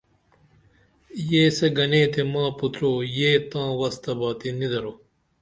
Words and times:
یسے 1.29 1.67
گنے 1.77 2.01
تے 2.13 2.21
ما 2.31 2.43
پُترو 2.57 2.91
یے 3.17 3.31
تاں 3.49 3.69
وس 3.79 3.95
تہ 4.03 4.11
باتی 4.19 4.49
نی 4.59 4.67
درو 4.71 4.93